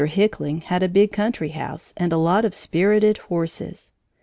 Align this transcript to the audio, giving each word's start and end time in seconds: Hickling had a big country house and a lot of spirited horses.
Hickling 0.07 0.61
had 0.63 0.81
a 0.81 0.89
big 0.89 1.11
country 1.11 1.49
house 1.49 1.93
and 1.95 2.11
a 2.11 2.17
lot 2.17 2.43
of 2.43 2.55
spirited 2.55 3.19
horses. 3.19 3.91